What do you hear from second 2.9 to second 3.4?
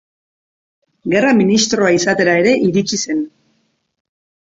zen.